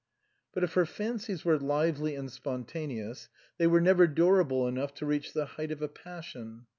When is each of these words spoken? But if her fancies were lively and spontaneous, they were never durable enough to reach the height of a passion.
But 0.51 0.63
if 0.63 0.73
her 0.73 0.87
fancies 0.87 1.45
were 1.45 1.59
lively 1.59 2.15
and 2.15 2.31
spontaneous, 2.31 3.29
they 3.59 3.67
were 3.67 3.79
never 3.79 4.07
durable 4.07 4.67
enough 4.67 4.95
to 4.95 5.05
reach 5.05 5.31
the 5.33 5.45
height 5.45 5.69
of 5.71 5.83
a 5.83 5.87
passion. 5.87 6.65